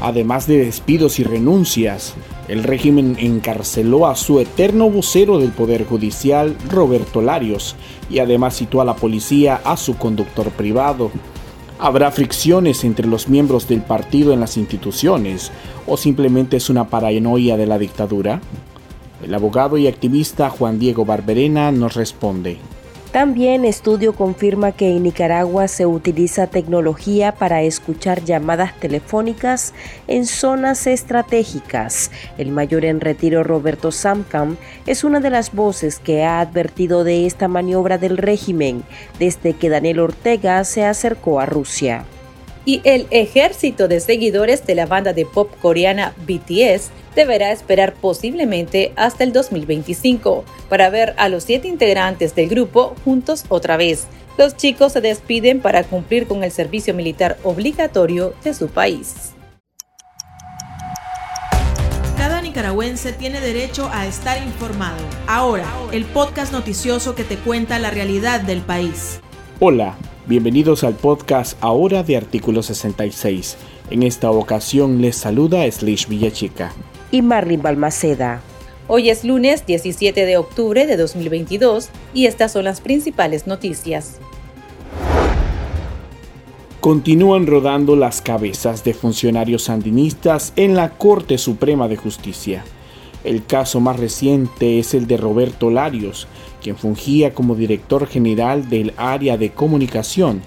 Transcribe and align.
Además 0.00 0.46
de 0.46 0.64
despidos 0.64 1.18
y 1.18 1.24
renuncias, 1.24 2.14
el 2.48 2.64
régimen 2.64 3.16
encarceló 3.18 4.06
a 4.06 4.16
su 4.16 4.40
eterno 4.40 4.88
vocero 4.88 5.38
del 5.38 5.50
Poder 5.50 5.84
Judicial, 5.84 6.56
Roberto 6.70 7.20
Larios, 7.20 7.76
y 8.08 8.18
además 8.18 8.56
citó 8.56 8.80
a 8.80 8.84
la 8.84 8.96
policía 8.96 9.60
a 9.62 9.76
su 9.76 9.98
conductor 9.98 10.50
privado. 10.50 11.10
¿Habrá 11.78 12.10
fricciones 12.10 12.82
entre 12.84 13.06
los 13.06 13.28
miembros 13.28 13.68
del 13.68 13.82
partido 13.82 14.32
en 14.32 14.40
las 14.40 14.56
instituciones 14.56 15.52
o 15.86 15.96
simplemente 15.96 16.56
es 16.56 16.70
una 16.70 16.88
paranoia 16.88 17.56
de 17.56 17.66
la 17.66 17.78
dictadura? 17.78 18.40
El 19.22 19.34
abogado 19.34 19.76
y 19.76 19.86
activista 19.86 20.48
Juan 20.48 20.78
Diego 20.78 21.04
Barberena 21.04 21.72
nos 21.72 21.94
responde. 21.94 22.58
También 23.12 23.64
estudio 23.64 24.12
confirma 24.12 24.70
que 24.70 24.90
en 24.90 25.02
Nicaragua 25.02 25.66
se 25.66 25.84
utiliza 25.84 26.46
tecnología 26.46 27.32
para 27.32 27.62
escuchar 27.62 28.22
llamadas 28.22 28.78
telefónicas 28.78 29.74
en 30.06 30.26
zonas 30.26 30.86
estratégicas. 30.86 32.12
El 32.38 32.52
mayor 32.52 32.84
en 32.84 33.00
retiro 33.00 33.42
Roberto 33.42 33.90
Samcam 33.90 34.56
es 34.86 35.02
una 35.02 35.18
de 35.18 35.30
las 35.30 35.52
voces 35.52 35.98
que 35.98 36.22
ha 36.22 36.38
advertido 36.38 37.02
de 37.02 37.26
esta 37.26 37.48
maniobra 37.48 37.98
del 37.98 38.16
régimen 38.16 38.84
desde 39.18 39.54
que 39.54 39.70
Daniel 39.70 39.98
Ortega 39.98 40.62
se 40.62 40.84
acercó 40.84 41.40
a 41.40 41.46
Rusia 41.46 42.04
y 42.64 42.80
el 42.84 43.06
ejército 43.10 43.88
de 43.88 44.00
seguidores 44.00 44.66
de 44.66 44.74
la 44.74 44.86
banda 44.86 45.12
de 45.12 45.26
pop 45.26 45.50
coreana 45.60 46.14
BTS 46.26 46.90
deberá 47.14 47.52
esperar 47.52 47.94
posiblemente 47.94 48.92
hasta 48.96 49.24
el 49.24 49.32
2025 49.32 50.44
para 50.68 50.90
ver 50.90 51.14
a 51.16 51.28
los 51.28 51.44
siete 51.44 51.68
integrantes 51.68 52.34
del 52.34 52.48
grupo 52.48 52.94
juntos 53.04 53.44
otra 53.48 53.76
vez. 53.76 54.06
Los 54.38 54.56
chicos 54.56 54.92
se 54.92 55.00
despiden 55.00 55.60
para 55.60 55.84
cumplir 55.84 56.26
con 56.26 56.44
el 56.44 56.50
servicio 56.50 56.94
militar 56.94 57.36
obligatorio 57.42 58.32
de 58.44 58.54
su 58.54 58.68
país. 58.68 59.32
Cada 62.16 62.40
nicaragüense 62.40 63.12
tiene 63.12 63.40
derecho 63.40 63.90
a 63.92 64.06
estar 64.06 64.42
informado. 64.42 65.02
Ahora, 65.26 65.66
el 65.92 66.04
podcast 66.04 66.52
noticioso 66.52 67.14
que 67.14 67.24
te 67.24 67.36
cuenta 67.36 67.78
la 67.78 67.90
realidad 67.90 68.40
del 68.40 68.60
país. 68.60 69.20
Hola. 69.58 69.96
Bienvenidos 70.26 70.84
al 70.84 70.94
podcast 70.94 71.58
Ahora 71.60 72.04
de 72.04 72.16
Artículo 72.16 72.62
66. 72.62 73.56
En 73.90 74.04
esta 74.04 74.30
ocasión 74.30 75.00
les 75.00 75.16
saluda 75.16 75.68
Slish 75.68 76.06
Villachica. 76.06 76.72
Y 77.10 77.22
Marlin 77.22 77.60
Balmaceda. 77.60 78.40
Hoy 78.86 79.10
es 79.10 79.24
lunes 79.24 79.66
17 79.66 80.26
de 80.26 80.36
octubre 80.36 80.86
de 80.86 80.96
2022 80.96 81.88
y 82.14 82.26
estas 82.26 82.52
son 82.52 82.64
las 82.64 82.80
principales 82.80 83.46
noticias. 83.46 84.18
Continúan 86.80 87.46
rodando 87.46 87.94
las 87.94 88.22
cabezas 88.22 88.84
de 88.84 88.94
funcionarios 88.94 89.64
sandinistas 89.64 90.52
en 90.56 90.74
la 90.74 90.90
Corte 90.90 91.36
Suprema 91.36 91.88
de 91.88 91.96
Justicia. 91.96 92.64
El 93.22 93.44
caso 93.44 93.80
más 93.80 94.00
reciente 94.00 94.78
es 94.78 94.94
el 94.94 95.06
de 95.06 95.16
Roberto 95.16 95.70
Larios, 95.70 96.26
quien 96.62 96.76
fungía 96.76 97.34
como 97.34 97.54
director 97.54 98.06
general 98.06 98.70
del 98.70 98.94
área 98.96 99.36
de 99.36 99.50
comunicación 99.50 100.42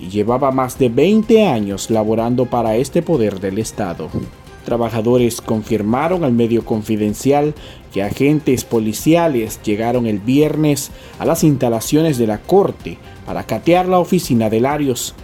y 0.00 0.08
llevaba 0.08 0.50
más 0.50 0.78
de 0.78 0.88
20 0.88 1.46
años 1.46 1.90
laborando 1.90 2.46
para 2.46 2.76
este 2.76 3.02
poder 3.02 3.40
del 3.40 3.58
Estado. 3.58 4.08
Trabajadores 4.64 5.40
confirmaron 5.40 6.24
al 6.24 6.32
medio 6.32 6.64
confidencial 6.64 7.54
que 7.92 8.02
agentes 8.02 8.64
policiales 8.64 9.60
llegaron 9.62 10.06
el 10.06 10.18
viernes 10.18 10.90
a 11.18 11.24
las 11.24 11.44
instalaciones 11.44 12.18
de 12.18 12.26
la 12.26 12.38
corte 12.38 12.98
para 13.26 13.44
catear 13.44 13.86
la 13.86 13.98
oficina 13.98 14.50
de 14.50 14.60
Larios 14.60 15.14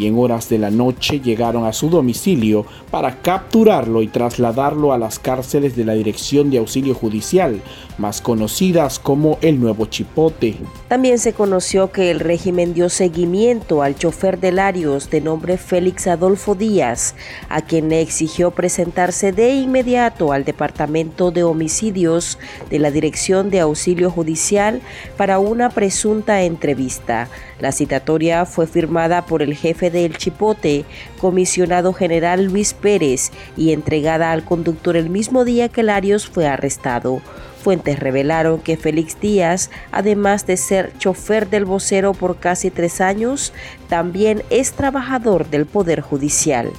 y 0.00 0.06
en 0.06 0.18
horas 0.18 0.48
de 0.48 0.56
la 0.56 0.70
noche 0.70 1.20
llegaron 1.20 1.66
a 1.66 1.74
su 1.74 1.90
domicilio 1.90 2.64
para 2.90 3.20
capturarlo 3.20 4.00
y 4.00 4.08
trasladarlo 4.08 4.94
a 4.94 4.98
las 4.98 5.18
cárceles 5.18 5.76
de 5.76 5.84
la 5.84 5.92
Dirección 5.92 6.50
de 6.50 6.56
Auxilio 6.56 6.94
Judicial, 6.94 7.60
más 7.98 8.22
conocidas 8.22 8.98
como 8.98 9.36
el 9.42 9.60
Nuevo 9.60 9.84
Chipote. 9.84 10.56
También 10.88 11.18
se 11.18 11.34
conoció 11.34 11.92
que 11.92 12.10
el 12.10 12.18
régimen 12.18 12.72
dio 12.72 12.88
seguimiento 12.88 13.82
al 13.82 13.94
chofer 13.94 14.40
de 14.40 14.52
Larios 14.52 15.10
de 15.10 15.20
nombre 15.20 15.58
Félix 15.58 16.06
Adolfo 16.06 16.54
Díaz, 16.54 17.14
a 17.50 17.60
quien 17.60 17.90
le 17.90 18.00
exigió 18.00 18.52
presentarse 18.52 19.32
de 19.32 19.52
inmediato 19.52 20.32
al 20.32 20.46
Departamento 20.46 21.30
de 21.30 21.42
Homicidios 21.42 22.38
de 22.70 22.78
la 22.78 22.90
Dirección 22.90 23.50
de 23.50 23.60
Auxilio 23.60 24.10
Judicial 24.10 24.80
para 25.18 25.38
una 25.38 25.68
presunta 25.68 26.42
entrevista. 26.42 27.28
La 27.60 27.72
citatoria 27.72 28.46
fue 28.46 28.66
firmada 28.66 29.26
por 29.26 29.42
el 29.42 29.54
jefe 29.54 29.89
del 29.90 30.16
Chipote, 30.16 30.84
comisionado 31.20 31.92
general 31.92 32.44
Luis 32.44 32.74
Pérez, 32.74 33.30
y 33.56 33.72
entregada 33.72 34.32
al 34.32 34.44
conductor 34.44 34.96
el 34.96 35.10
mismo 35.10 35.44
día 35.44 35.68
que 35.68 35.82
Larios 35.82 36.26
fue 36.28 36.46
arrestado. 36.46 37.20
Fuentes 37.62 37.98
revelaron 37.98 38.60
que 38.60 38.76
Félix 38.76 39.20
Díaz, 39.20 39.70
además 39.92 40.46
de 40.46 40.56
ser 40.56 40.92
chofer 40.98 41.50
del 41.50 41.66
vocero 41.66 42.14
por 42.14 42.38
casi 42.38 42.70
tres 42.70 43.00
años, 43.00 43.52
también 43.88 44.42
es 44.48 44.72
trabajador 44.72 45.48
del 45.50 45.66
Poder 45.66 46.00
Judicial. 46.00 46.70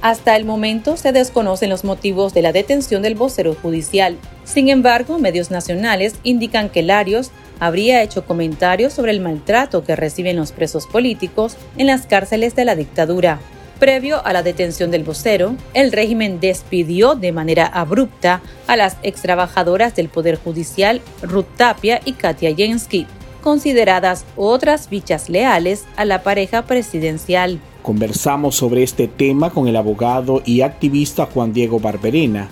Hasta 0.00 0.34
el 0.34 0.44
momento 0.44 0.96
se 0.96 1.12
desconocen 1.12 1.70
los 1.70 1.84
motivos 1.84 2.34
de 2.34 2.42
la 2.42 2.52
detención 2.52 3.02
del 3.02 3.14
vocero 3.14 3.54
judicial. 3.54 4.18
Sin 4.42 4.68
embargo, 4.68 5.20
medios 5.20 5.52
nacionales 5.52 6.16
indican 6.24 6.70
que 6.70 6.82
Larios 6.82 7.30
habría 7.62 8.02
hecho 8.02 8.24
comentarios 8.24 8.92
sobre 8.92 9.12
el 9.12 9.20
maltrato 9.20 9.84
que 9.84 9.94
reciben 9.94 10.34
los 10.34 10.50
presos 10.50 10.88
políticos 10.88 11.56
en 11.78 11.86
las 11.86 12.06
cárceles 12.06 12.56
de 12.56 12.64
la 12.64 12.74
dictadura. 12.74 13.38
Previo 13.78 14.20
a 14.26 14.32
la 14.32 14.42
detención 14.42 14.90
del 14.90 15.04
vocero, 15.04 15.54
el 15.72 15.92
régimen 15.92 16.40
despidió 16.40 17.14
de 17.14 17.30
manera 17.30 17.66
abrupta 17.66 18.42
a 18.66 18.74
las 18.74 18.96
extrabajadoras 19.04 19.94
del 19.94 20.08
Poder 20.08 20.40
Judicial 20.42 21.02
Ruth 21.22 21.46
Tapia 21.56 22.00
y 22.04 22.14
Katia 22.14 22.52
Jensky, 22.52 23.06
consideradas 23.44 24.24
otras 24.34 24.90
bichas 24.90 25.28
leales 25.28 25.84
a 25.94 26.04
la 26.04 26.24
pareja 26.24 26.62
presidencial. 26.62 27.60
Conversamos 27.84 28.56
sobre 28.56 28.82
este 28.82 29.06
tema 29.06 29.50
con 29.50 29.68
el 29.68 29.76
abogado 29.76 30.42
y 30.44 30.62
activista 30.62 31.26
Juan 31.26 31.52
Diego 31.52 31.78
Barberena, 31.78 32.48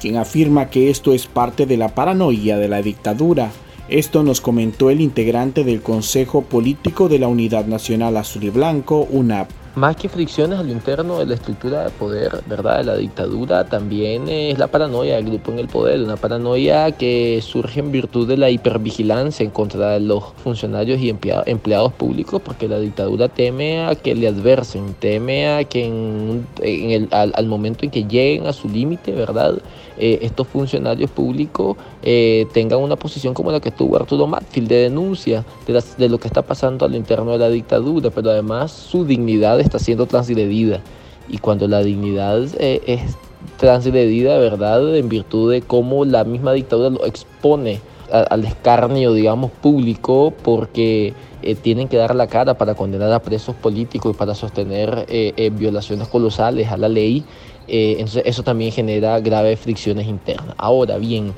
quien 0.00 0.18
afirma 0.18 0.70
que 0.70 0.88
esto 0.88 1.12
es 1.12 1.26
parte 1.26 1.66
de 1.66 1.76
la 1.76 1.88
paranoia 1.88 2.58
de 2.58 2.68
la 2.68 2.80
dictadura 2.80 3.50
esto 3.88 4.22
nos 4.22 4.40
comentó 4.40 4.90
el 4.90 5.00
integrante 5.00 5.64
del 5.64 5.82
Consejo 5.82 6.42
Político 6.42 7.08
de 7.08 7.18
la 7.18 7.28
Unidad 7.28 7.66
Nacional 7.66 8.16
Azul 8.16 8.44
y 8.44 8.50
Blanco, 8.50 9.06
UNAP. 9.10 9.61
Más 9.74 9.96
que 9.96 10.10
fricciones 10.10 10.58
a 10.58 10.62
lo 10.62 10.70
interno 10.70 11.18
de 11.18 11.24
la 11.24 11.32
estructura 11.32 11.84
de 11.84 11.90
poder, 11.90 12.42
¿verdad? 12.46 12.78
De 12.78 12.84
la 12.84 12.96
dictadura, 12.96 13.64
también 13.64 14.28
es 14.28 14.58
la 14.58 14.66
paranoia 14.66 15.16
del 15.16 15.24
grupo 15.24 15.50
en 15.50 15.60
el 15.60 15.68
poder, 15.68 16.02
una 16.02 16.16
paranoia 16.16 16.92
que 16.92 17.40
surge 17.42 17.80
en 17.80 17.90
virtud 17.90 18.28
de 18.28 18.36
la 18.36 18.50
hipervigilancia 18.50 19.44
en 19.44 19.50
contra 19.50 19.92
de 19.92 20.00
los 20.00 20.24
funcionarios 20.44 21.00
y 21.00 21.08
empleados 21.08 21.92
públicos, 21.94 22.42
porque 22.44 22.68
la 22.68 22.78
dictadura 22.78 23.28
teme 23.28 23.86
a 23.86 23.94
que 23.94 24.14
le 24.14 24.28
adversen, 24.28 24.94
teme 25.00 25.48
a 25.48 25.64
que 25.64 25.86
en, 25.86 26.46
el, 26.60 27.08
al 27.10 27.46
momento 27.46 27.86
en 27.86 27.90
que 27.90 28.04
lleguen 28.04 28.46
a 28.46 28.52
su 28.52 28.68
límite, 28.68 29.12
¿verdad? 29.12 29.54
Eh, 29.98 30.20
estos 30.22 30.48
funcionarios 30.48 31.10
públicos 31.10 31.76
eh, 32.02 32.46
tengan 32.52 32.80
una 32.80 32.96
posición 32.96 33.34
como 33.34 33.52
la 33.52 33.60
que 33.60 33.70
tuvo 33.70 33.96
Arturo 33.96 34.26
Matfield 34.26 34.68
de 34.68 34.76
denuncia 34.76 35.44
de, 35.66 35.82
de 35.98 36.08
lo 36.08 36.18
que 36.18 36.28
está 36.28 36.42
pasando 36.42 36.86
al 36.86 36.94
interno 36.94 37.32
de 37.32 37.38
la 37.38 37.50
dictadura, 37.50 38.10
pero 38.10 38.30
además 38.30 38.72
su 38.72 39.04
dignidad 39.04 39.60
está 39.62 39.78
siendo 39.78 40.06
transgredida. 40.06 40.80
Y 41.28 41.38
cuando 41.38 41.68
la 41.68 41.82
dignidad 41.82 42.42
eh, 42.58 42.80
es 42.86 43.16
transgredida, 43.58 44.38
¿verdad? 44.38 44.96
En 44.96 45.08
virtud 45.08 45.52
de 45.52 45.62
cómo 45.62 46.04
la 46.04 46.24
misma 46.24 46.52
dictadura 46.52 46.90
lo 46.90 47.06
expone 47.06 47.80
al 48.10 48.44
escarnio, 48.44 49.14
digamos, 49.14 49.50
público, 49.50 50.34
porque 50.42 51.14
tienen 51.62 51.88
que 51.88 51.96
dar 51.96 52.14
la 52.14 52.26
cara 52.26 52.58
para 52.58 52.74
condenar 52.74 53.10
a 53.10 53.22
presos 53.22 53.56
políticos 53.56 54.14
y 54.14 54.18
para 54.18 54.34
sostener 54.34 55.06
violaciones 55.52 56.08
colosales 56.08 56.68
a 56.70 56.76
la 56.76 56.90
ley, 56.90 57.24
eh, 57.68 57.92
entonces 57.92 58.24
eso 58.26 58.42
también 58.42 58.72
genera 58.72 59.18
graves 59.20 59.60
fricciones 59.60 60.06
internas. 60.06 60.54
Ahora 60.58 60.98
bien, 60.98 61.32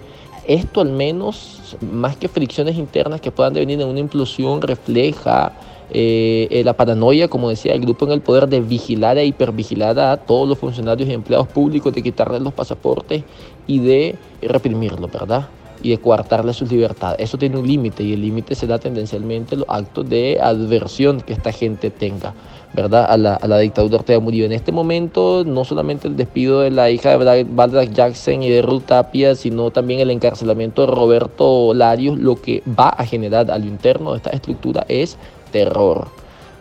esto 0.46 0.80
al 0.80 0.90
menos, 0.90 1.76
más 1.80 2.16
que 2.16 2.28
fricciones 2.28 2.76
internas 2.76 3.20
que 3.20 3.30
puedan 3.30 3.54
devenir 3.54 3.80
en 3.80 3.88
una 3.88 4.00
implosión, 4.00 4.60
refleja 4.62 5.52
eh, 5.90 6.48
eh, 6.50 6.64
la 6.64 6.74
paranoia, 6.74 7.28
como 7.28 7.50
decía, 7.50 7.74
el 7.74 7.80
grupo 7.80 8.06
en 8.06 8.12
el 8.12 8.20
poder 8.20 8.48
de 8.48 8.60
vigilar 8.60 9.18
e 9.18 9.26
hipervigilar 9.26 9.98
a 9.98 10.16
todos 10.16 10.48
los 10.48 10.58
funcionarios 10.58 11.08
y 11.08 11.12
empleados 11.12 11.48
públicos, 11.48 11.92
de 11.92 12.02
quitarles 12.02 12.42
los 12.42 12.52
pasaportes 12.52 13.22
y 13.66 13.78
de 13.78 14.16
reprimirlos, 14.42 15.10
¿verdad? 15.10 15.48
y 15.82 15.90
de 15.90 15.98
coartarle 15.98 16.54
sus 16.54 16.72
libertades. 16.72 17.20
Eso 17.20 17.36
tiene 17.36 17.58
un 17.58 17.66
límite 17.66 18.02
y 18.02 18.14
el 18.14 18.22
límite 18.22 18.54
será 18.54 18.78
tendencialmente 18.78 19.54
los 19.54 19.66
actos 19.68 20.08
de 20.08 20.38
adversión 20.40 21.20
que 21.20 21.34
esta 21.34 21.52
gente 21.52 21.90
tenga. 21.90 22.34
¿verdad? 22.74 23.06
A 23.08 23.16
la, 23.16 23.34
a 23.34 23.46
la 23.46 23.58
dictadura 23.58 23.98
Ortega 23.98 24.18
Murillo. 24.18 24.46
En 24.46 24.52
este 24.52 24.72
momento, 24.72 25.44
no 25.46 25.64
solamente 25.64 26.08
el 26.08 26.16
despido 26.16 26.60
de 26.60 26.70
la 26.70 26.90
hija 26.90 27.16
de 27.16 27.44
Valdez 27.44 27.92
Jackson 27.92 28.42
y 28.42 28.50
de 28.50 28.62
Ruth 28.62 28.86
Tapia, 28.86 29.36
sino 29.36 29.70
también 29.70 30.00
el 30.00 30.10
encarcelamiento 30.10 30.82
de 30.82 30.88
Roberto 30.88 31.72
Larios, 31.72 32.18
lo 32.18 32.34
que 32.34 32.62
va 32.66 32.88
a 32.88 33.06
generar 33.06 33.50
al 33.50 33.64
interno 33.64 34.10
de 34.10 34.16
esta 34.16 34.30
estructura 34.30 34.84
es 34.88 35.16
terror. 35.54 36.08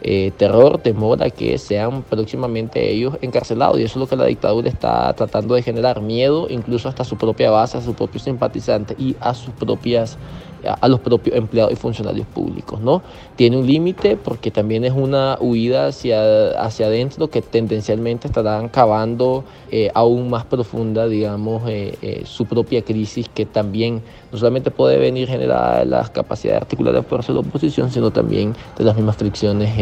eh, 0.04 0.32
terror, 0.38 0.80
temor 0.80 1.24
a 1.24 1.30
que 1.30 1.58
sean 1.58 2.04
próximamente 2.04 2.92
ellos 2.92 3.18
encarcelados. 3.22 3.80
Y 3.80 3.84
eso 3.84 3.94
es 3.94 4.02
lo 4.02 4.08
que 4.08 4.18
la 4.18 4.26
dictadura 4.26 4.68
está 4.70 5.14
tratando 5.14 5.56
de 5.56 5.64
generar, 5.64 6.02
miedo 6.02 6.48
incluso 6.50 6.90
hasta 6.90 7.06
su 7.06 7.16
propia 7.18 7.50
base, 7.52 7.78
a 7.78 7.82
sus 7.82 7.96
propios 7.96 8.24
simpatizantes 8.24 9.00
y 9.00 9.16
a 9.22 9.34
sus 9.34 9.54
propias 9.54 10.18
a 10.66 10.88
los 10.88 11.00
propios 11.00 11.36
empleados 11.36 11.74
y 11.74 11.76
funcionarios 11.76 12.28
públicos, 12.28 12.80
¿no? 12.80 13.02
Tiene 13.36 13.58
un 13.58 13.68
límite 13.68 14.18
porque 14.18 14.52
también 14.52 14.84
es 14.86 14.94
una 14.94 15.38
huida 15.40 15.88
hacia, 15.88 16.52
hacia 16.52 16.88
adentro 16.88 17.30
que 17.30 17.42
tendencialmente 17.42 18.28
estarán 18.28 18.70
cavando 18.70 19.44
eh, 19.72 19.92
aún 19.94 20.30
más 20.30 20.46
profunda, 20.46 21.08
digamos, 21.08 21.64
eh, 21.68 21.98
eh, 22.02 22.24
su 22.26 22.46
propia 22.46 22.82
crisis 22.82 23.30
que 23.30 23.46
también 23.46 24.02
no 24.32 24.38
solamente 24.38 24.72
puede 24.72 24.98
venir 24.98 25.28
generada 25.28 25.80
de 25.80 25.86
las 25.86 26.10
capacidades 26.10 26.62
de 26.62 26.64
articular 26.64 26.94
de 26.94 27.04
fuerza 27.04 27.34
de 27.34 27.42
la 27.42 27.48
oposición, 27.48 27.92
sino 27.92 28.12
también 28.12 28.56
de 28.78 28.84
las 28.84 28.96
mismas 28.96 29.18
fricciones 29.18 29.74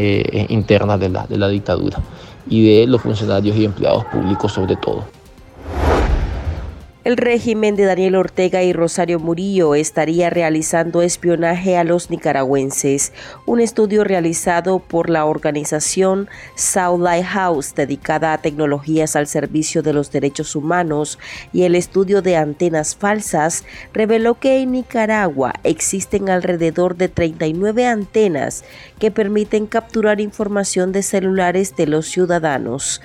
internas 0.50 1.00
de 1.00 1.10
la, 1.10 1.26
de 1.28 1.38
la 1.38 1.48
dictadura 1.48 2.00
y 2.50 2.80
de 2.80 2.88
los 2.88 3.02
funcionarios 3.02 3.56
y 3.56 3.66
empleados 3.66 4.06
públicos 4.06 4.52
sobre 4.52 4.76
todo. 4.76 5.21
El 7.04 7.18
régimen 7.18 7.76
de 7.76 7.86
Daniel 7.86 8.16
Ortega 8.16 8.62
y 8.62 8.74
Rosario 8.74 9.20
Murillo 9.20 9.74
estaría 9.74 10.30
realizando 10.30 11.02
espionaje 11.02 11.76
a 11.76 11.84
los 11.84 12.12
nicaragüenses. 12.12 13.12
Un 13.48 13.60
estudio 13.60 14.04
realizado 14.04 14.78
por 14.78 15.10
la 15.10 15.26
organización 15.26 16.30
South 16.54 17.02
Lighthouse, 17.02 17.74
dedicada 17.74 18.34
a 18.34 18.38
tecnologías 18.38 19.16
al 19.16 19.26
servicio 19.26 19.82
de 19.82 19.94
los 19.94 20.12
derechos 20.12 20.56
humanos, 20.56 21.18
y 21.52 21.64
el 21.64 21.74
estudio 21.74 22.22
de 22.22 22.38
antenas 22.38 22.96
falsas, 22.96 23.66
reveló 23.94 24.36
que 24.36 24.60
en 24.60 24.74
Nicaragua 24.74 25.54
existen 25.64 26.30
alrededor 26.30 26.98
de 26.98 27.10
39 27.10 27.88
antenas 27.88 28.64
que 29.00 29.10
permiten 29.10 29.66
capturar 29.66 30.22
información 30.22 30.92
de 30.92 31.02
celulares 31.02 31.76
de 31.76 31.88
los 31.88 32.06
ciudadanos. 32.06 33.02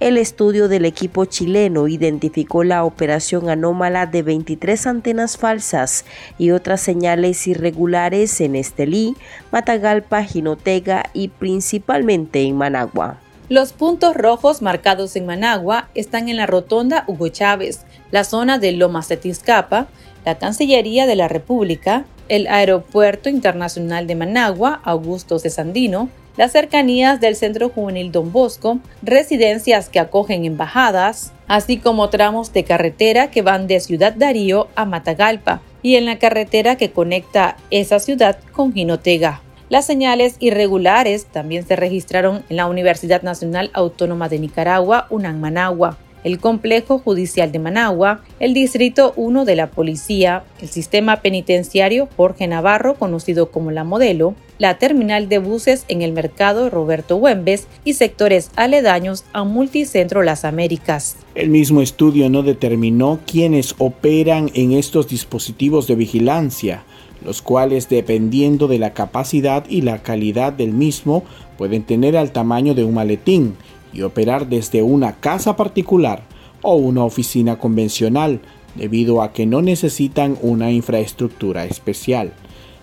El 0.00 0.18
estudio 0.18 0.66
del 0.66 0.84
equipo 0.84 1.24
chileno 1.24 1.86
identificó 1.86 2.64
la 2.64 2.84
operación 2.84 3.48
anómala 3.48 4.06
de 4.06 4.22
23 4.22 4.88
antenas 4.88 5.36
falsas 5.36 6.04
y 6.36 6.50
otras 6.50 6.80
señales 6.80 7.46
irregulares 7.46 8.40
en 8.40 8.56
Estelí, 8.56 9.14
Matagalpa, 9.52 10.24
Jinotega 10.24 11.04
y 11.14 11.28
principalmente 11.28 12.42
en 12.42 12.56
Managua. 12.56 13.20
Los 13.48 13.72
puntos 13.72 14.16
rojos 14.16 14.62
marcados 14.62 15.14
en 15.14 15.26
Managua 15.26 15.88
están 15.94 16.28
en 16.28 16.38
la 16.38 16.46
rotonda 16.46 17.04
Hugo 17.06 17.28
Chávez, 17.28 17.84
la 18.10 18.24
zona 18.24 18.58
de 18.58 18.72
Lomas 18.72 19.08
de 19.08 19.16
Tizcapa, 19.16 19.86
la 20.24 20.38
Cancillería 20.38 21.06
de 21.06 21.14
la 21.14 21.28
República, 21.28 22.04
el 22.28 22.48
Aeropuerto 22.48 23.28
Internacional 23.28 24.06
de 24.06 24.16
Managua, 24.16 24.80
Augusto 24.82 25.38
de 25.38 25.50
Sandino, 25.50 26.08
las 26.36 26.52
cercanías 26.52 27.20
del 27.20 27.36
Centro 27.36 27.68
Juvenil 27.68 28.12
Don 28.12 28.32
Bosco, 28.32 28.78
residencias 29.02 29.88
que 29.88 30.00
acogen 30.00 30.44
embajadas, 30.44 31.32
así 31.46 31.76
como 31.78 32.10
tramos 32.10 32.52
de 32.52 32.64
carretera 32.64 33.30
que 33.30 33.42
van 33.42 33.66
de 33.66 33.80
Ciudad 33.80 34.12
Darío 34.12 34.68
a 34.74 34.84
Matagalpa 34.84 35.60
y 35.82 35.96
en 35.96 36.06
la 36.06 36.18
carretera 36.18 36.76
que 36.76 36.90
conecta 36.90 37.56
esa 37.70 38.00
ciudad 38.00 38.38
con 38.52 38.72
Jinotega. 38.72 39.42
Las 39.68 39.86
señales 39.86 40.36
irregulares 40.40 41.26
también 41.26 41.66
se 41.66 41.76
registraron 41.76 42.44
en 42.48 42.56
la 42.56 42.66
Universidad 42.66 43.22
Nacional 43.22 43.70
Autónoma 43.72 44.28
de 44.28 44.38
Nicaragua, 44.38 45.06
UNAM 45.10 45.40
Managua, 45.40 45.98
el 46.24 46.40
Complejo 46.40 46.98
Judicial 46.98 47.52
de 47.52 47.58
Managua, 47.58 48.22
el 48.40 48.54
Distrito 48.54 49.12
1 49.16 49.44
de 49.44 49.56
la 49.56 49.70
Policía, 49.70 50.42
el 50.60 50.68
Sistema 50.68 51.20
Penitenciario 51.20 52.08
Jorge 52.16 52.48
Navarro, 52.48 52.94
conocido 52.94 53.50
como 53.50 53.70
la 53.70 53.84
Modelo, 53.84 54.34
la 54.58 54.78
terminal 54.78 55.28
de 55.28 55.38
buses 55.38 55.84
en 55.88 56.02
el 56.02 56.12
mercado 56.12 56.70
Roberto 56.70 57.16
Güembes 57.16 57.66
y 57.84 57.94
sectores 57.94 58.50
aledaños 58.56 59.24
a 59.32 59.44
Multicentro 59.44 60.22
Las 60.22 60.44
Américas. 60.44 61.16
El 61.34 61.50
mismo 61.50 61.82
estudio 61.82 62.30
no 62.30 62.42
determinó 62.42 63.20
quiénes 63.26 63.74
operan 63.78 64.50
en 64.54 64.72
estos 64.72 65.08
dispositivos 65.08 65.86
de 65.86 65.96
vigilancia, 65.96 66.84
los 67.24 67.42
cuales 67.42 67.88
dependiendo 67.88 68.68
de 68.68 68.78
la 68.78 68.94
capacidad 68.94 69.64
y 69.68 69.82
la 69.82 70.02
calidad 70.02 70.52
del 70.52 70.72
mismo 70.72 71.24
pueden 71.58 71.82
tener 71.82 72.16
al 72.16 72.32
tamaño 72.32 72.74
de 72.74 72.84
un 72.84 72.94
maletín 72.94 73.56
y 73.94 74.02
operar 74.02 74.48
desde 74.48 74.82
una 74.82 75.12
casa 75.20 75.56
particular 75.56 76.22
o 76.62 76.74
una 76.74 77.04
oficina 77.04 77.58
convencional, 77.58 78.40
debido 78.74 79.22
a 79.22 79.32
que 79.32 79.46
no 79.46 79.62
necesitan 79.62 80.36
una 80.42 80.72
infraestructura 80.72 81.64
especial. 81.64 82.32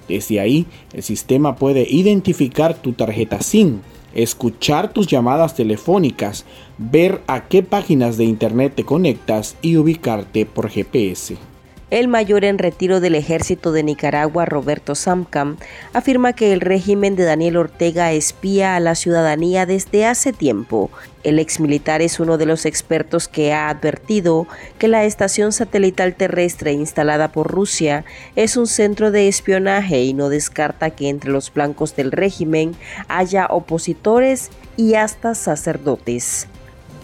Desde 0.07 0.39
ahí, 0.39 0.65
el 0.93 1.03
sistema 1.03 1.55
puede 1.55 1.85
identificar 1.89 2.75
tu 2.75 2.93
tarjeta 2.93 3.41
SIM, 3.41 3.79
escuchar 4.13 4.93
tus 4.93 5.07
llamadas 5.07 5.55
telefónicas, 5.55 6.45
ver 6.77 7.21
a 7.27 7.47
qué 7.47 7.63
páginas 7.63 8.17
de 8.17 8.25
Internet 8.25 8.73
te 8.75 8.83
conectas 8.83 9.55
y 9.61 9.77
ubicarte 9.77 10.45
por 10.45 10.69
GPS. 10.69 11.50
El 11.91 12.07
mayor 12.07 12.45
en 12.45 12.57
retiro 12.57 13.01
del 13.01 13.15
ejército 13.15 13.73
de 13.73 13.83
Nicaragua, 13.83 14.45
Roberto 14.45 14.95
Samcam, 14.95 15.57
afirma 15.91 16.31
que 16.31 16.53
el 16.53 16.61
régimen 16.61 17.17
de 17.17 17.25
Daniel 17.25 17.57
Ortega 17.57 18.13
espía 18.13 18.77
a 18.77 18.79
la 18.79 18.95
ciudadanía 18.95 19.65
desde 19.65 20.05
hace 20.05 20.31
tiempo. 20.31 20.89
El 21.25 21.37
exmilitar 21.37 22.01
es 22.01 22.21
uno 22.21 22.37
de 22.37 22.45
los 22.45 22.65
expertos 22.65 23.27
que 23.27 23.51
ha 23.51 23.67
advertido 23.67 24.47
que 24.79 24.87
la 24.87 25.03
estación 25.03 25.51
satelital 25.51 26.15
terrestre 26.15 26.71
instalada 26.71 27.33
por 27.33 27.51
Rusia 27.51 28.05
es 28.37 28.55
un 28.55 28.67
centro 28.67 29.11
de 29.11 29.27
espionaje 29.27 30.01
y 30.01 30.13
no 30.13 30.29
descarta 30.29 30.91
que 30.91 31.09
entre 31.09 31.29
los 31.29 31.53
blancos 31.53 31.93
del 31.97 32.13
régimen 32.13 32.73
haya 33.09 33.47
opositores 33.47 34.49
y 34.77 34.93
hasta 34.93 35.35
sacerdotes. 35.35 36.47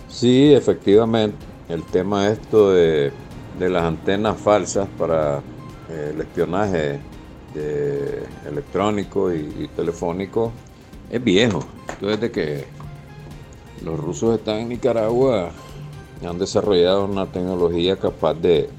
Sí, 0.07 0.53
efectivamente, 0.53 1.35
el 1.67 1.83
tema 1.83 2.29
esto 2.29 2.71
de 2.71 3.11
de 3.59 3.69
las 3.69 3.83
antenas 3.83 4.37
falsas 4.39 4.87
para 4.97 5.39
eh, 5.89 6.11
el 6.13 6.21
espionaje 6.21 6.99
electrónico 8.47 9.33
y, 9.33 9.67
telefónico 9.75 10.51
es 11.09 11.23
viejo. 11.23 11.63
Desde 11.99 12.29
que 12.29 12.65
los 13.83 13.99
rusos 13.99 14.37
están 14.37 14.57
en 14.57 14.69
Nicaragua 14.69 15.49
han 16.25 16.37
desarrollado 16.39 17.05
una 17.05 17.25
tecnología 17.25 17.95
capaz 17.95 18.35
de, 18.35 18.69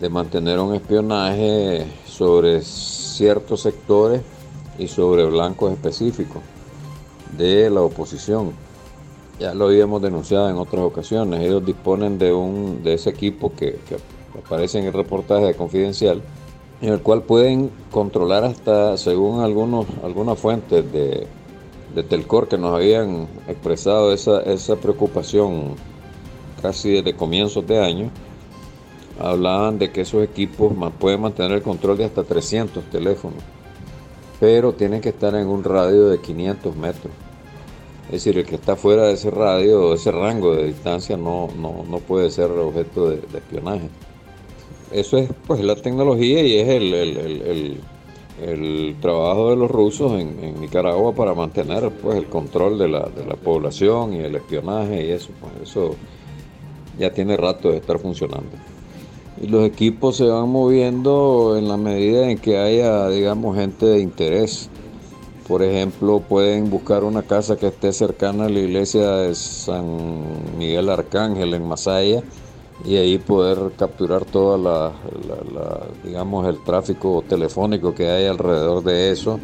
de 0.00 0.08
mantener 0.08 0.58
un 0.58 0.74
espionaje 0.74 1.86
sobre 2.06 2.62
ciertos 2.62 3.62
sectores 3.62 4.20
y 4.78 4.88
sobre 4.88 5.24
blancos 5.24 5.72
específicos 5.72 6.42
de 7.36 7.70
la 7.70 7.82
oposición. 7.82 8.52
Ya 9.38 9.52
lo 9.54 9.66
habíamos 9.66 10.00
denunciado 10.00 10.48
en 10.48 10.56
otras 10.56 10.82
ocasiones. 10.82 11.40
Ellos 11.40 11.64
disponen 11.64 12.18
de 12.18 12.32
un 12.32 12.82
de 12.82 12.94
ese 12.94 13.10
equipo 13.10 13.52
que, 13.54 13.78
aparece 14.38 14.78
en 14.78 14.86
el 14.86 14.92
reportaje 14.92 15.46
de 15.46 15.54
Confidencial, 15.54 16.22
en 16.80 16.92
el 16.92 17.00
cual 17.00 17.22
pueden 17.22 17.70
controlar 17.90 18.44
hasta, 18.44 18.96
según 18.96 19.40
algunos, 19.40 19.86
algunas 20.02 20.38
fuentes 20.38 20.90
de, 20.92 21.26
de 21.94 22.02
Telcor 22.02 22.48
que 22.48 22.58
nos 22.58 22.74
habían 22.74 23.28
expresado 23.46 24.12
esa, 24.12 24.40
esa 24.42 24.76
preocupación 24.76 25.74
casi 26.60 26.90
desde 26.92 27.14
comienzos 27.14 27.66
de 27.66 27.82
año, 27.82 28.10
hablaban 29.18 29.78
de 29.78 29.90
que 29.90 30.02
esos 30.02 30.22
equipos 30.22 30.72
pueden 30.98 31.20
mantener 31.20 31.52
el 31.52 31.62
control 31.62 31.98
de 31.98 32.04
hasta 32.04 32.24
300 32.24 32.84
teléfonos, 32.84 33.42
pero 34.40 34.72
tienen 34.72 35.00
que 35.00 35.10
estar 35.10 35.34
en 35.34 35.46
un 35.46 35.64
radio 35.64 36.08
de 36.08 36.20
500 36.20 36.76
metros. 36.76 37.12
Es 38.06 38.12
decir, 38.12 38.38
el 38.38 38.46
que 38.46 38.54
está 38.54 38.76
fuera 38.76 39.06
de 39.06 39.14
ese 39.14 39.30
radio, 39.30 39.92
ese 39.92 40.12
rango 40.12 40.54
de 40.54 40.66
distancia, 40.68 41.16
no, 41.16 41.48
no, 41.58 41.98
puede 41.98 42.30
ser 42.30 42.50
objeto 42.52 43.10
de, 43.10 43.16
espionaje. 43.34 43.88
Eso 44.92 45.18
es 45.18 45.28
pues 45.46 45.60
la 45.60 45.74
tecnología 45.74 46.40
y 46.42 46.56
es 46.56 46.68
el, 46.68 47.80
trabajo 49.00 49.50
de 49.50 49.56
los 49.56 49.68
rusos 49.68 50.20
en, 50.20 50.60
Nicaragua 50.60 51.12
para 51.14 51.34
mantener 51.34 51.90
pues 51.90 52.16
el 52.16 52.26
control 52.26 52.78
de 52.78 52.88
la, 52.88 53.00
de 53.00 53.24
la 53.26 53.34
población 53.34 54.12
y 54.12 54.18
el 54.20 54.36
espionaje 54.36 55.04
y 55.04 55.10
eso. 55.10 55.30
Pues 55.40 55.68
eso 55.68 55.96
ya 56.98 57.12
tiene 57.12 57.36
rato 57.36 57.70
de 57.70 57.78
estar 57.78 57.98
funcionando. 57.98 58.50
Y 59.42 59.48
los 59.48 59.66
equipos 59.66 60.16
se 60.16 60.24
van 60.26 60.48
moviendo 60.48 61.56
en 61.58 61.66
la 61.66 61.76
medida 61.76 62.30
en 62.30 62.38
que 62.38 62.56
haya, 62.56 63.08
digamos, 63.08 63.56
gente 63.56 63.84
de 63.84 63.98
interés 64.00 64.70
por 65.46 65.62
ejemplo, 65.62 66.20
pueden 66.20 66.70
buscar 66.70 67.04
una 67.04 67.22
casa 67.22 67.56
que 67.56 67.68
esté 67.68 67.92
cercana 67.92 68.46
a 68.46 68.48
la 68.48 68.58
iglesia 68.58 69.08
de 69.16 69.34
San 69.34 70.58
Miguel 70.58 70.88
Arcángel 70.88 71.54
en 71.54 71.68
Masaya 71.68 72.22
y 72.84 72.96
ahí 72.96 73.18
poder 73.18 73.72
capturar 73.78 74.24
toda 74.24 74.58
la, 74.58 74.92
digamos, 76.04 76.46
el 76.48 76.62
tráfico 76.64 77.22
telefónico 77.28 77.94
que 77.94 78.10
hay 78.10 78.26
alrededor 78.26 78.82
de 78.82 79.12
eso. 79.12 79.38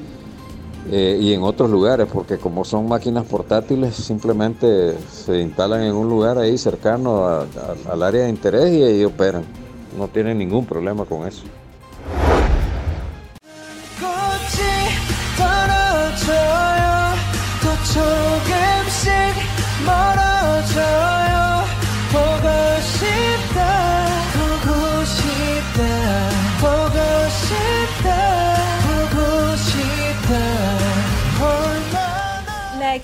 Eh, 0.90 1.18
y 1.20 1.32
en 1.32 1.44
otros 1.44 1.70
lugares, 1.70 2.08
porque 2.12 2.38
como 2.38 2.64
son 2.64 2.88
máquinas 2.88 3.24
portátiles, 3.24 3.94
simplemente 3.94 4.96
se 5.08 5.40
instalan 5.40 5.82
en 5.82 5.94
un 5.94 6.08
lugar 6.08 6.38
ahí 6.38 6.58
cercano 6.58 7.46
al 7.88 8.02
área 8.02 8.24
de 8.24 8.30
interés 8.30 8.72
y 8.72 8.82
ahí 8.82 9.04
operan. 9.04 9.44
No 9.96 10.08
tienen 10.08 10.38
ningún 10.38 10.66
problema 10.66 11.04
con 11.04 11.28
eso. 11.28 11.44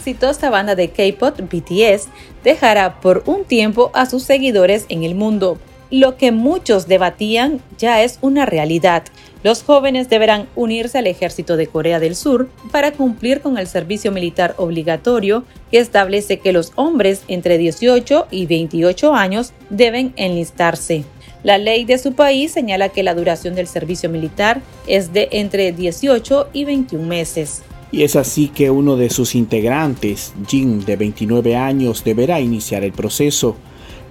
Exitosa 0.08 0.48
banda 0.48 0.74
de 0.74 0.88
K-pop 0.88 1.38
BTS 1.38 2.08
dejará 2.42 2.98
por 3.00 3.22
un 3.26 3.44
tiempo 3.44 3.90
a 3.92 4.06
sus 4.06 4.22
seguidores 4.22 4.86
en 4.88 5.04
el 5.04 5.14
mundo. 5.14 5.58
Lo 5.90 6.16
que 6.16 6.32
muchos 6.32 6.88
debatían 6.88 7.60
ya 7.76 8.02
es 8.02 8.18
una 8.22 8.46
realidad. 8.46 9.02
Los 9.42 9.62
jóvenes 9.62 10.08
deberán 10.08 10.48
unirse 10.56 10.96
al 10.96 11.06
ejército 11.06 11.58
de 11.58 11.66
Corea 11.66 12.00
del 12.00 12.16
Sur 12.16 12.48
para 12.72 12.92
cumplir 12.92 13.42
con 13.42 13.58
el 13.58 13.66
servicio 13.66 14.10
militar 14.10 14.54
obligatorio 14.56 15.44
que 15.70 15.78
establece 15.78 16.38
que 16.38 16.52
los 16.52 16.72
hombres 16.76 17.22
entre 17.28 17.58
18 17.58 18.28
y 18.30 18.46
28 18.46 19.12
años 19.14 19.52
deben 19.68 20.14
enlistarse. 20.16 21.04
La 21.42 21.58
ley 21.58 21.84
de 21.84 21.98
su 21.98 22.14
país 22.14 22.52
señala 22.52 22.88
que 22.88 23.02
la 23.02 23.14
duración 23.14 23.54
del 23.54 23.66
servicio 23.68 24.08
militar 24.08 24.62
es 24.86 25.12
de 25.12 25.28
entre 25.32 25.72
18 25.72 26.48
y 26.54 26.64
21 26.64 27.06
meses. 27.06 27.62
Y 27.90 28.02
es 28.02 28.16
así 28.16 28.48
que 28.48 28.70
uno 28.70 28.96
de 28.96 29.08
sus 29.08 29.34
integrantes, 29.34 30.34
Jin, 30.46 30.84
de 30.84 30.96
29 30.96 31.56
años, 31.56 32.04
deberá 32.04 32.40
iniciar 32.40 32.84
el 32.84 32.92
proceso. 32.92 33.56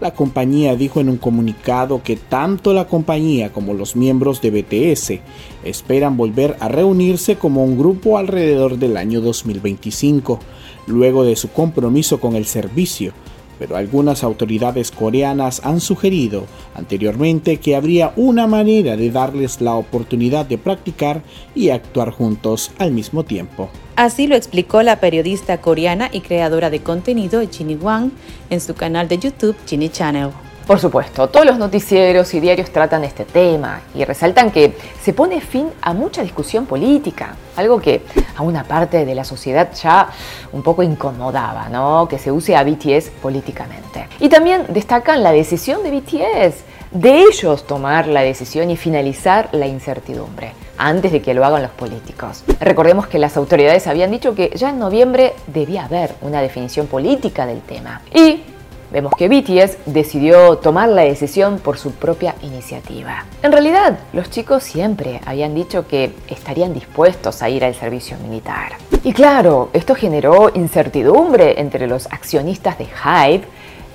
La 0.02 0.14
compañía 0.14 0.76
dijo 0.76 1.00
en 1.00 1.10
un 1.10 1.18
comunicado 1.18 2.02
que 2.04 2.16
tanto 2.16 2.74
la 2.74 2.88
compañía 2.88 3.52
como 3.52 3.74
los 3.74 3.96
miembros 3.96 4.42
de 4.42 4.52
BTS 4.52 5.20
esperan 5.64 6.18
volver 6.18 6.56
a 6.60 6.68
reunirse 6.68 7.36
como 7.38 7.64
un 7.64 7.78
grupo 7.78 8.18
alrededor 8.18 8.78
del 8.78 8.98
año 8.98 9.22
2025, 9.22 10.40
luego 10.88 11.24
de 11.24 11.36
su 11.36 11.50
compromiso 11.50 12.20
con 12.20 12.36
el 12.36 12.46
servicio 12.46 13.14
pero 13.60 13.76
algunas 13.76 14.24
autoridades 14.24 14.92
coreanas 14.92 15.62
han 15.64 15.80
sugerido 15.80 16.46
anteriormente 16.76 17.58
que 17.58 17.76
habría 17.76 18.14
una 18.16 18.48
manera 18.48 18.96
de 18.96 19.12
darles 19.12 19.62
la 19.62 19.76
oportunidad 19.76 20.46
de 20.46 20.58
practicar 20.58 21.22
y 21.56 21.70
actuar 21.70 22.12
juntos 22.12 22.72
al 22.78 22.92
mismo 22.92 23.24
tiempo. 23.24 23.70
Así 23.96 24.28
lo 24.28 24.36
explicó 24.36 24.84
la 24.84 25.00
periodista 25.00 25.60
coreana 25.60 26.10
y 26.12 26.22
creadora 26.22 26.70
de 26.70 26.82
contenido 26.82 27.42
Ginny 27.50 27.76
Wang 27.76 28.12
en 28.50 28.62
su 28.62 28.76
canal 28.76 29.08
de 29.08 29.18
YouTube 29.18 29.56
Ginny 29.66 29.90
Channel. 29.90 30.30
Por 30.68 30.80
supuesto, 30.80 31.30
todos 31.30 31.46
los 31.46 31.58
noticieros 31.58 32.34
y 32.34 32.42
diarios 32.42 32.72
tratan 32.72 33.06
este 33.06 33.24
tema 33.24 33.80
y 33.96 34.04
resaltan 34.04 34.52
que 34.52 34.76
se 35.02 35.14
pone 35.14 35.40
fin 35.40 35.70
a 35.82 35.94
mucha 35.94 36.22
discusión 36.22 36.66
política, 36.66 37.38
algo 37.56 37.80
que 37.80 38.02
a 38.36 38.42
una 38.42 38.66
parte 38.66 39.06
de 39.06 39.16
la 39.16 39.24
sociedad 39.24 39.70
ya 39.82 40.10
un 40.52 40.64
poco 40.64 40.84
incomodaba, 40.84 41.70
¿no? 41.70 42.06
Que 42.10 42.20
se 42.20 42.34
use 42.34 42.54
a 42.54 42.66
BTS 42.66 43.12
políticamente. 43.22 44.10
Y 44.20 44.28
también 44.28 44.66
destacan 44.68 45.24
la 45.24 45.32
decisión 45.32 45.84
de 45.84 45.92
BTS, 45.92 46.66
de 46.92 47.22
ellos 47.22 47.66
tomar 47.66 48.08
la 48.08 48.20
decisión 48.20 48.70
y 48.70 48.76
finalizar 48.76 49.48
la 49.54 49.68
incertidumbre 49.68 50.52
antes 50.78 51.14
de 51.14 51.22
que 51.22 51.34
lo 51.34 51.46
hagan 51.46 51.62
los 51.62 51.72
políticos. 51.72 52.44
Recordemos 52.60 53.08
que 53.08 53.20
las 53.20 53.38
autoridades 53.38 53.88
habían 53.88 54.12
dicho 54.12 54.36
que 54.36 54.52
ya 54.54 54.72
en 54.72 54.80
noviembre 54.80 55.34
debía 55.48 55.86
haber 55.86 56.16
una 56.20 56.42
definición 56.42 56.88
política 56.88 57.46
del 57.46 57.62
tema. 57.62 58.02
Y 58.14 58.44
Vemos 58.92 59.12
que 59.18 59.28
BTS 59.28 59.80
decidió 59.86 60.58
tomar 60.58 60.88
la 60.88 61.02
decisión 61.02 61.60
por 61.60 61.78
su 61.78 61.92
propia 61.92 62.36
iniciativa. 62.42 63.26
En 63.44 63.52
realidad, 63.52 64.00
los 64.14 64.30
chicos 64.30 64.64
siempre 64.64 65.20
habían 65.26 65.54
dicho 65.54 65.88
que 65.88 66.14
estarían 66.30 66.74
dispuestos 66.74 67.42
a 67.42 67.50
ir 67.50 67.66
al 67.66 67.76
servicio 67.76 68.18
militar. 68.18 68.74
Y 69.04 69.12
claro, 69.12 69.70
esto 69.74 69.94
generó 69.94 70.52
incertidumbre 70.54 71.60
entre 71.60 71.88
los 71.88 72.08
accionistas 72.08 72.78
de 72.78 72.86
Hype, 72.86 73.46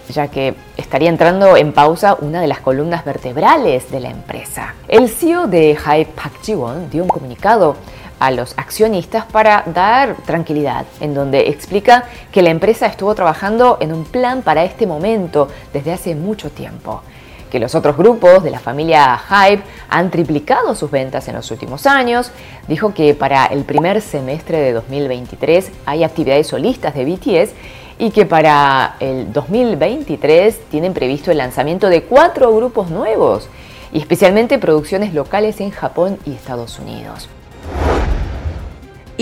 ya 0.08 0.28
que 0.28 0.54
estaría 0.76 1.08
entrando 1.08 1.56
en 1.56 1.72
pausa 1.72 2.16
una 2.20 2.42
de 2.42 2.46
las 2.46 2.60
columnas 2.60 3.04
vertebrales 3.04 3.90
de 3.90 4.00
la 4.00 4.10
empresa. 4.10 4.74
El 4.88 5.08
CEO 5.08 5.46
de 5.46 5.74
Hype, 5.76 6.12
Park 6.14 6.34
Ji-won, 6.42 6.90
dio 6.90 7.02
un 7.02 7.08
comunicado 7.08 7.76
a 8.22 8.30
los 8.30 8.54
accionistas 8.56 9.24
para 9.26 9.64
dar 9.66 10.14
tranquilidad, 10.24 10.86
en 11.00 11.12
donde 11.12 11.48
explica 11.48 12.04
que 12.30 12.40
la 12.40 12.50
empresa 12.50 12.86
estuvo 12.86 13.14
trabajando 13.16 13.78
en 13.80 13.92
un 13.92 14.04
plan 14.04 14.42
para 14.42 14.62
este 14.62 14.86
momento 14.86 15.48
desde 15.72 15.92
hace 15.92 16.14
mucho 16.14 16.50
tiempo 16.50 17.02
que 17.50 17.58
los 17.58 17.74
otros 17.74 17.98
grupos 17.98 18.42
de 18.44 18.50
la 18.50 18.60
familia 18.60 19.18
Hype 19.18 19.62
han 19.90 20.10
triplicado 20.10 20.74
sus 20.74 20.90
ventas 20.90 21.28
en 21.28 21.34
los 21.34 21.50
últimos 21.50 21.86
años. 21.86 22.32
Dijo 22.66 22.94
que 22.94 23.12
para 23.12 23.44
el 23.44 23.64
primer 23.64 24.00
semestre 24.00 24.58
de 24.58 24.72
2023 24.72 25.70
hay 25.84 26.02
actividades 26.02 26.46
solistas 26.46 26.94
de 26.94 27.04
BTS 27.04 27.52
y 27.98 28.10
que 28.10 28.24
para 28.24 28.96
el 29.00 29.34
2023 29.34 30.60
tienen 30.70 30.94
previsto 30.94 31.30
el 31.30 31.36
lanzamiento 31.36 31.90
de 31.90 32.04
cuatro 32.04 32.56
grupos 32.56 32.88
nuevos 32.88 33.50
y 33.92 33.98
especialmente 33.98 34.58
producciones 34.58 35.12
locales 35.12 35.60
en 35.60 35.72
Japón 35.72 36.18
y 36.24 36.32
Estados 36.32 36.78
Unidos. 36.78 37.28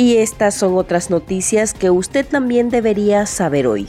Y 0.01 0.17
estas 0.17 0.55
son 0.55 0.79
otras 0.79 1.11
noticias 1.11 1.75
que 1.75 1.91
usted 1.91 2.25
también 2.25 2.71
debería 2.71 3.27
saber 3.27 3.67
hoy. 3.67 3.87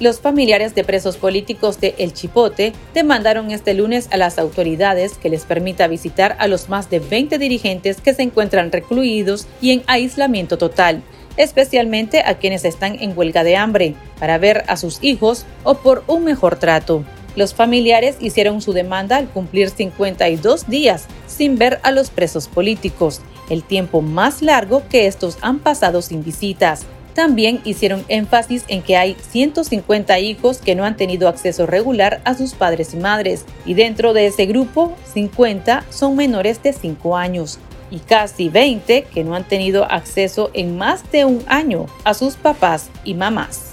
Los 0.00 0.18
familiares 0.18 0.74
de 0.74 0.82
presos 0.82 1.16
políticos 1.16 1.80
de 1.80 1.94
El 1.98 2.12
Chipote 2.12 2.72
demandaron 2.94 3.52
este 3.52 3.74
lunes 3.74 4.08
a 4.10 4.16
las 4.16 4.40
autoridades 4.40 5.16
que 5.18 5.28
les 5.28 5.44
permita 5.44 5.86
visitar 5.86 6.34
a 6.40 6.48
los 6.48 6.68
más 6.68 6.90
de 6.90 6.98
20 6.98 7.38
dirigentes 7.38 8.00
que 8.00 8.12
se 8.12 8.22
encuentran 8.22 8.72
recluidos 8.72 9.46
y 9.60 9.70
en 9.70 9.84
aislamiento 9.86 10.58
total, 10.58 11.00
especialmente 11.36 12.22
a 12.22 12.38
quienes 12.38 12.64
están 12.64 12.96
en 13.00 13.16
huelga 13.16 13.44
de 13.44 13.54
hambre, 13.54 13.94
para 14.18 14.36
ver 14.36 14.64
a 14.66 14.76
sus 14.76 14.98
hijos 15.00 15.46
o 15.62 15.74
por 15.74 16.02
un 16.08 16.24
mejor 16.24 16.56
trato. 16.56 17.04
Los 17.36 17.54
familiares 17.54 18.16
hicieron 18.20 18.60
su 18.60 18.72
demanda 18.72 19.16
al 19.16 19.28
cumplir 19.28 19.70
52 19.70 20.68
días 20.68 21.06
sin 21.26 21.56
ver 21.56 21.80
a 21.82 21.90
los 21.90 22.10
presos 22.10 22.48
políticos 22.48 23.20
el 23.50 23.62
tiempo 23.62 24.02
más 24.02 24.42
largo 24.42 24.82
que 24.88 25.06
estos 25.06 25.38
han 25.40 25.58
pasado 25.58 26.02
sin 26.02 26.24
visitas. 26.24 26.84
También 27.14 27.60
hicieron 27.64 28.04
énfasis 28.08 28.64
en 28.68 28.82
que 28.82 28.96
hay 28.96 29.16
150 29.30 30.18
hijos 30.20 30.58
que 30.58 30.74
no 30.74 30.84
han 30.84 30.96
tenido 30.96 31.28
acceso 31.28 31.66
regular 31.66 32.20
a 32.24 32.34
sus 32.34 32.54
padres 32.54 32.94
y 32.94 32.96
madres, 32.96 33.44
y 33.66 33.74
dentro 33.74 34.12
de 34.12 34.26
ese 34.26 34.46
grupo, 34.46 34.94
50 35.12 35.84
son 35.90 36.14
menores 36.14 36.62
de 36.62 36.72
5 36.72 37.16
años, 37.16 37.58
y 37.90 37.98
casi 37.98 38.48
20 38.50 39.02
que 39.02 39.24
no 39.24 39.34
han 39.34 39.44
tenido 39.44 39.84
acceso 39.90 40.50
en 40.52 40.78
más 40.78 41.10
de 41.10 41.24
un 41.24 41.42
año 41.48 41.86
a 42.04 42.14
sus 42.14 42.36
papás 42.36 42.88
y 43.02 43.14
mamás. 43.14 43.67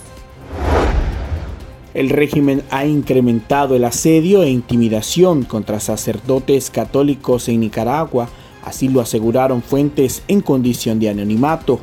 El 1.96 2.10
régimen 2.10 2.62
ha 2.70 2.86
incrementado 2.86 3.76
el 3.76 3.84
asedio 3.86 4.44
e 4.44 4.50
intimidación 4.52 5.44
contra 5.44 5.80
sacerdotes 5.80 6.70
católicos 6.70 7.50
en 7.50 7.62
Nicaragua 7.62 8.30
Así 8.66 8.90
lo 8.90 9.00
aseguraron 9.00 9.62
fuentes 9.62 10.24
en 10.28 10.42
condición 10.42 11.00
de 11.00 11.10
anonimato. 11.10 11.80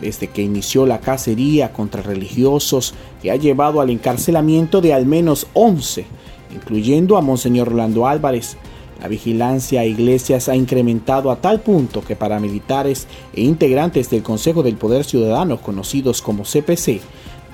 Desde 0.00 0.28
que 0.28 0.42
inició 0.42 0.86
la 0.86 1.00
cacería 1.00 1.74
contra 1.74 2.02
religiosos 2.02 2.94
que 3.22 3.30
ha 3.30 3.36
llevado 3.36 3.82
al 3.82 3.90
encarcelamiento 3.90 4.80
de 4.80 4.94
al 4.94 5.04
menos 5.04 5.46
11, 5.52 6.06
incluyendo 6.54 7.18
a 7.18 7.20
Monseñor 7.20 7.68
Orlando 7.68 8.06
Álvarez, 8.06 8.56
la 9.00 9.08
vigilancia 9.08 9.82
a 9.82 9.84
iglesias 9.84 10.48
ha 10.48 10.56
incrementado 10.56 11.30
a 11.30 11.36
tal 11.36 11.60
punto 11.60 12.02
que 12.02 12.16
paramilitares 12.16 13.06
e 13.34 13.42
integrantes 13.42 14.08
del 14.08 14.22
Consejo 14.22 14.62
del 14.62 14.76
Poder 14.76 15.04
Ciudadano, 15.04 15.60
conocidos 15.60 16.22
como 16.22 16.44
CPC, 16.44 17.00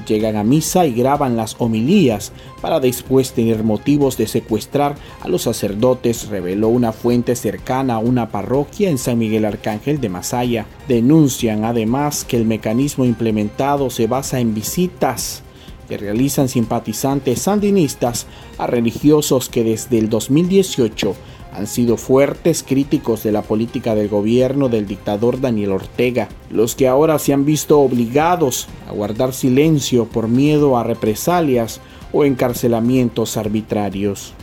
llegan 0.06 0.36
a 0.36 0.44
misa 0.44 0.86
y 0.86 0.92
graban 0.92 1.36
las 1.36 1.56
homilías 1.58 2.32
para 2.60 2.80
después 2.80 3.32
tener 3.32 3.64
motivos 3.64 4.16
de 4.16 4.26
secuestrar 4.26 4.94
a 5.20 5.28
los 5.28 5.42
sacerdotes, 5.42 6.28
reveló 6.28 6.68
una 6.68 6.92
fuente 6.92 7.36
cercana 7.36 7.94
a 7.94 7.98
una 7.98 8.30
parroquia 8.30 8.90
en 8.90 8.98
San 8.98 9.18
Miguel 9.18 9.44
Arcángel 9.44 10.00
de 10.00 10.08
Masaya. 10.08 10.66
Denuncian 10.88 11.64
además 11.64 12.24
que 12.24 12.36
el 12.36 12.44
mecanismo 12.44 13.04
implementado 13.04 13.90
se 13.90 14.06
basa 14.06 14.40
en 14.40 14.54
visitas 14.54 15.42
que 15.88 15.98
realizan 15.98 16.48
simpatizantes 16.48 17.42
sandinistas 17.42 18.26
a 18.58 18.66
religiosos 18.66 19.48
que 19.48 19.64
desde 19.64 19.98
el 19.98 20.08
2018 20.08 21.14
han 21.52 21.66
sido 21.66 21.96
fuertes 21.96 22.62
críticos 22.62 23.22
de 23.22 23.32
la 23.32 23.42
política 23.42 23.94
del 23.94 24.08
gobierno 24.08 24.68
del 24.68 24.86
dictador 24.86 25.40
Daniel 25.40 25.72
Ortega, 25.72 26.28
los 26.50 26.74
que 26.74 26.88
ahora 26.88 27.18
se 27.18 27.32
han 27.32 27.44
visto 27.44 27.80
obligados 27.80 28.68
a 28.88 28.92
guardar 28.92 29.34
silencio 29.34 30.06
por 30.06 30.28
miedo 30.28 30.78
a 30.78 30.84
represalias 30.84 31.80
o 32.12 32.24
encarcelamientos 32.24 33.36
arbitrarios. 33.36 34.34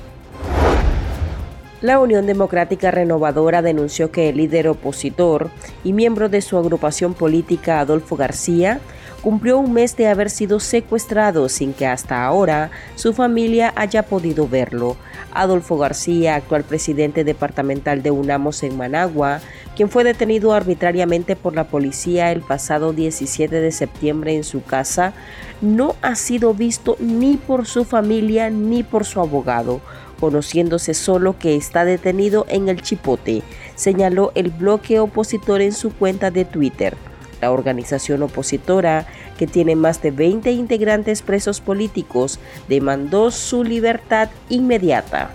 La 1.82 2.00
Unión 2.00 2.26
Democrática 2.26 2.92
Renovadora 2.92 3.62
denunció 3.62 4.12
que 4.12 4.30
el 4.30 4.38
líder 4.38 4.68
opositor 4.68 5.50
y 5.84 5.94
miembro 5.94 6.28
de 6.28 6.42
su 6.42 6.58
agrupación 6.58 7.14
política 7.14 7.80
Adolfo 7.80 8.18
García 8.18 8.82
cumplió 9.22 9.58
un 9.58 9.74
mes 9.74 9.96
de 9.96 10.08
haber 10.08 10.30
sido 10.30 10.60
secuestrado 10.60 11.50
sin 11.50 11.74
que 11.74 11.86
hasta 11.86 12.26
ahora 12.26 12.72
su 12.96 13.14
familia 13.14 13.74
haya 13.76 14.04
podido 14.04 14.48
verlo. 14.48 14.98
Adolfo 15.32 15.78
García, 15.78 16.36
actual 16.36 16.64
presidente 16.64 17.24
departamental 17.24 18.02
de 18.02 18.12
UNAMOS 18.12 18.64
en 18.64 18.78
Managua, 18.78 19.42
quien 19.76 19.90
fue 19.90 20.04
detenido 20.04 20.54
arbitrariamente 20.54 21.36
por 21.36 21.56
la 21.56 21.66
policía 21.66 22.32
el 22.32 22.42
pasado 22.42 22.94
17 22.94 23.62
de 23.62 23.72
septiembre 23.72 24.36
en 24.36 24.44
su 24.44 24.64
casa, 24.64 25.14
no 25.62 25.96
ha 26.02 26.16
sido 26.16 26.54
visto 26.54 26.96
ni 27.00 27.38
por 27.38 27.66
su 27.66 27.86
familia 27.86 28.50
ni 28.50 28.84
por 28.84 29.06
su 29.06 29.20
abogado, 29.20 29.82
conociéndose 30.20 30.94
solo 30.94 31.38
que 31.38 31.56
está 31.56 31.86
detenido 31.86 32.46
en 32.50 32.70
el 32.70 32.82
Chipote, 32.82 33.44
señaló 33.76 34.32
el 34.36 34.50
bloque 34.50 35.00
opositor 35.00 35.62
en 35.62 35.72
su 35.72 35.94
cuenta 35.94 36.32
de 36.32 36.46
Twitter. 36.46 36.98
La 37.42 37.52
organización 37.52 38.24
opositora, 38.24 39.06
que 39.38 39.48
tiene 39.48 39.76
más 39.76 40.02
de 40.02 40.12
20 40.12 40.52
integrantes 40.52 41.22
presos 41.22 41.62
políticos, 41.62 42.40
demandó 42.68 43.32
su 43.32 43.64
libertad 43.64 44.30
inmediata. 44.50 45.32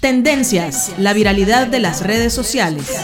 Tendencias, 0.00 0.92
la 0.98 1.12
viralidad 1.12 1.66
de 1.66 1.80
las 1.80 2.06
redes 2.06 2.32
sociales. 2.32 2.94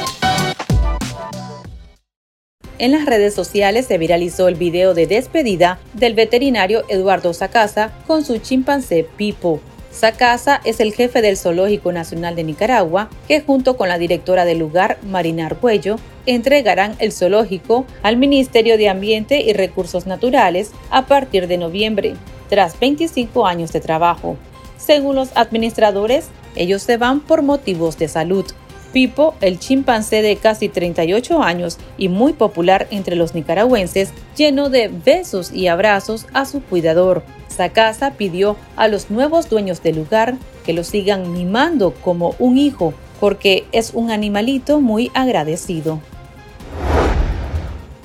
En 2.78 2.90
las 2.90 3.06
redes 3.06 3.34
sociales 3.34 3.86
se 3.86 3.96
viralizó 3.98 4.48
el 4.48 4.56
video 4.56 4.92
de 4.92 5.06
despedida 5.06 5.78
del 5.94 6.14
veterinario 6.14 6.82
Eduardo 6.88 7.32
Sacasa 7.32 7.92
con 8.06 8.24
su 8.24 8.38
chimpancé 8.38 9.06
Pipo. 9.16 9.60
Sacasa 9.92 10.62
es 10.64 10.80
el 10.80 10.94
jefe 10.94 11.20
del 11.20 11.36
Zoológico 11.36 11.92
Nacional 11.92 12.34
de 12.34 12.44
Nicaragua, 12.44 13.10
que 13.28 13.42
junto 13.42 13.76
con 13.76 13.88
la 13.88 13.98
directora 13.98 14.46
del 14.46 14.58
lugar, 14.58 14.98
Marina 15.02 15.46
Arguello, 15.46 15.96
entregarán 16.24 16.96
el 16.98 17.12
zoológico 17.12 17.84
al 18.02 18.16
Ministerio 18.16 18.78
de 18.78 18.88
Ambiente 18.88 19.42
y 19.42 19.52
Recursos 19.52 20.06
Naturales 20.06 20.72
a 20.90 21.06
partir 21.06 21.46
de 21.46 21.58
noviembre, 21.58 22.14
tras 22.48 22.80
25 22.80 23.46
años 23.46 23.70
de 23.72 23.80
trabajo. 23.80 24.36
Según 24.78 25.14
los 25.14 25.28
administradores, 25.36 26.28
ellos 26.56 26.82
se 26.82 26.96
van 26.96 27.20
por 27.20 27.42
motivos 27.42 27.98
de 27.98 28.08
salud. 28.08 28.46
Pipo, 28.92 29.34
el 29.40 29.58
chimpancé 29.58 30.22
de 30.22 30.36
casi 30.36 30.68
38 30.68 31.42
años 31.42 31.78
y 31.98 32.08
muy 32.08 32.32
popular 32.32 32.86
entre 32.90 33.16
los 33.16 33.34
nicaragüenses, 33.34 34.10
llenó 34.36 34.70
de 34.70 34.88
besos 34.88 35.52
y 35.52 35.68
abrazos 35.68 36.26
a 36.32 36.44
su 36.44 36.62
cuidador, 36.62 37.22
casa 37.68 38.12
pidió 38.12 38.56
a 38.76 38.88
los 38.88 39.10
nuevos 39.10 39.48
dueños 39.48 39.82
del 39.82 39.96
lugar 39.96 40.36
que 40.64 40.72
lo 40.72 40.84
sigan 40.84 41.32
mimando 41.32 41.92
como 41.92 42.34
un 42.38 42.58
hijo, 42.58 42.94
porque 43.20 43.64
es 43.72 43.92
un 43.94 44.10
animalito 44.10 44.80
muy 44.80 45.10
agradecido. 45.14 46.00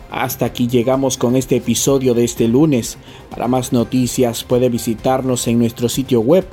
Hasta 0.09 0.45
aquí 0.45 0.67
llegamos 0.67 1.17
con 1.17 1.35
este 1.35 1.57
episodio 1.57 2.13
de 2.13 2.23
este 2.23 2.47
lunes. 2.47 2.97
Para 3.29 3.47
más 3.47 3.71
noticias 3.71 4.43
puede 4.43 4.69
visitarnos 4.69 5.47
en 5.47 5.59
nuestro 5.59 5.89
sitio 5.89 6.21
web. 6.21 6.45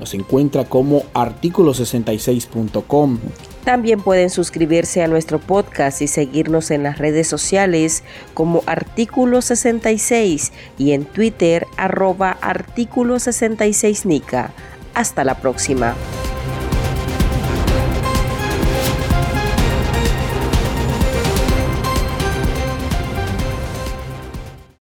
Nos 0.00 0.14
encuentra 0.14 0.64
como 0.64 1.02
artículo66.com. 1.12 3.18
También 3.64 4.00
pueden 4.00 4.30
suscribirse 4.30 5.02
a 5.02 5.08
nuestro 5.08 5.38
podcast 5.38 6.00
y 6.00 6.06
seguirnos 6.06 6.70
en 6.70 6.82
las 6.82 6.96
redes 6.96 7.28
sociales 7.28 8.02
como 8.32 8.62
Artículo 8.66 9.42
66 9.42 10.52
y 10.78 10.92
en 10.92 11.04
Twitter 11.04 11.66
arroba 11.76 12.30
Artículo 12.40 13.18
66 13.18 14.06
Nica. 14.06 14.54
Hasta 14.94 15.22
la 15.22 15.38
próxima. 15.38 15.94